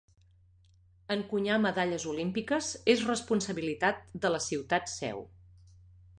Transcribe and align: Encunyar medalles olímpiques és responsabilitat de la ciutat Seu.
Encunyar 1.15 1.57
medalles 1.65 2.05
olímpiques 2.13 2.71
és 2.95 3.05
responsabilitat 3.11 4.03
de 4.27 4.35
la 4.39 4.43
ciutat 4.49 4.93
Seu. 4.97 5.25